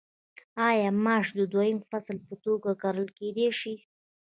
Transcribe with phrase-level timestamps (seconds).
[0.67, 3.75] آیا ماش د دویم فصل په توګه کرل کیدی شي؟